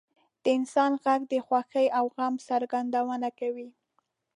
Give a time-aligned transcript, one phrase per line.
[0.43, 3.69] •د انسان ږغ د خوښۍ او غم څرګندونه کوي.